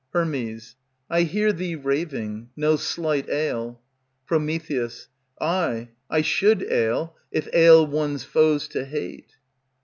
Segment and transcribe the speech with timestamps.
[0.13, 0.25] Her.
[1.11, 3.79] I hear thee raving, no slight ail.
[4.25, 4.37] Pr.
[5.39, 9.33] Ay, I should ail, if ail one's foes to hate.